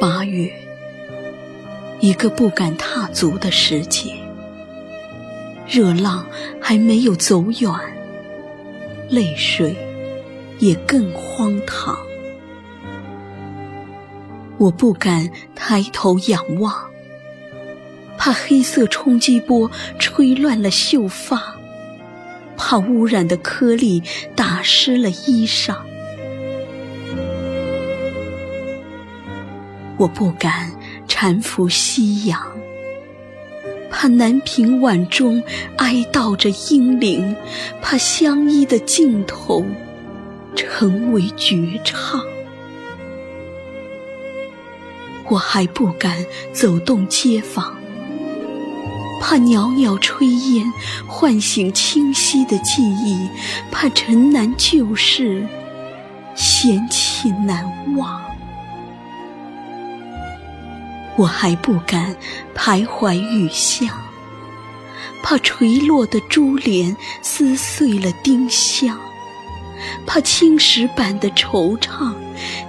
[0.00, 0.48] 八月，
[1.98, 4.14] 一个不敢踏足的时节，
[5.66, 6.24] 热浪
[6.60, 7.68] 还没有走远，
[9.08, 9.76] 泪水
[10.60, 11.98] 也更荒唐。
[14.56, 16.72] 我不敢抬头仰望，
[18.16, 21.56] 怕黑色冲击波吹乱了秀发，
[22.56, 24.00] 怕污染的颗粒
[24.36, 25.74] 打湿了衣裳。
[29.98, 30.70] 我不敢
[31.08, 32.40] 搀扶夕阳，
[33.90, 35.42] 怕南屏晚钟
[35.76, 37.34] 哀悼着英灵，
[37.82, 39.64] 怕相依的尽头
[40.54, 42.20] 成为绝唱。
[45.28, 47.76] 我还不敢走动街坊，
[49.20, 50.24] 怕袅袅炊
[50.54, 50.72] 烟
[51.08, 53.28] 唤醒清晰的记忆，
[53.72, 55.44] 怕尘南旧事
[56.36, 58.22] 嫌弃难忘。
[61.18, 62.14] 我还不敢
[62.54, 63.88] 徘徊雨巷，
[65.20, 68.96] 怕垂落的珠帘撕碎了丁香，
[70.06, 72.14] 怕青石板的惆怅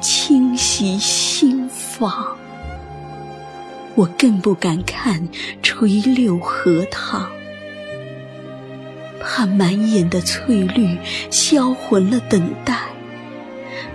[0.00, 2.24] 侵袭心房。
[3.96, 5.28] 我更不敢看
[5.60, 7.28] 垂柳荷塘，
[9.20, 10.96] 怕满眼的翠绿
[11.32, 12.78] 销魂了等待，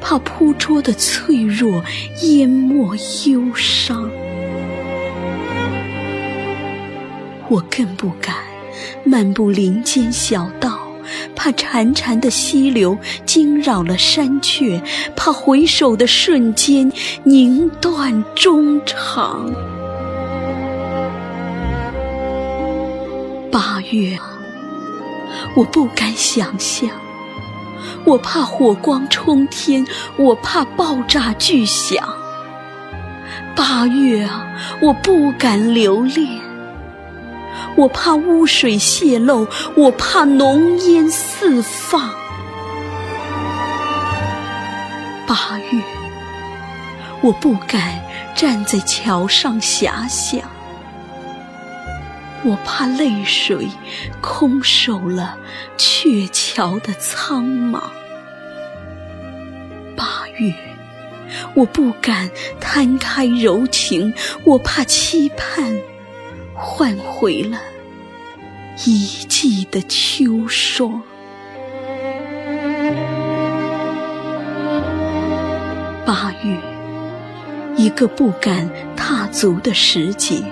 [0.00, 1.84] 怕铺桌的脆弱
[2.22, 4.10] 淹没忧伤。
[7.48, 8.34] 我更不敢
[9.04, 10.78] 漫步林间小道，
[11.34, 14.82] 怕潺潺的溪流惊扰了山雀，
[15.16, 16.92] 怕回首的瞬间
[17.24, 19.50] 凝断衷肠。
[23.50, 24.18] 八月，
[25.54, 26.90] 我不敢想象，
[28.04, 29.86] 我怕火光冲天，
[30.18, 32.06] 我怕爆炸巨响。
[33.56, 34.46] 八月啊，
[34.82, 36.47] 我不敢留恋。
[37.78, 39.46] 我怕污水泄漏，
[39.76, 42.10] 我怕浓烟四放。
[45.28, 45.80] 八月，
[47.20, 48.02] 我不敢
[48.34, 50.40] 站在桥上遐想，
[52.42, 53.68] 我怕泪水
[54.20, 55.38] 空守了
[55.76, 57.80] 鹊桥的苍茫。
[59.96, 60.52] 八月，
[61.54, 62.28] 我不敢
[62.58, 64.12] 摊开柔情，
[64.42, 65.78] 我怕期盼。
[66.60, 67.58] 换回了
[68.84, 71.00] 一季的秋霜。
[76.04, 76.56] 八月，
[77.76, 80.42] 一个不敢踏足的时节，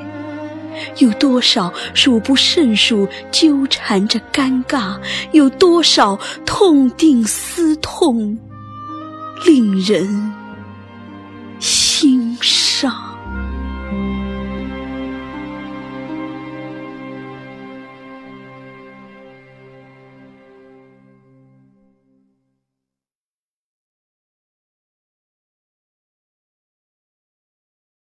[0.98, 4.96] 有多少数不胜数纠缠着尴尬，
[5.32, 8.38] 有多少痛定思痛，
[9.44, 10.32] 令人。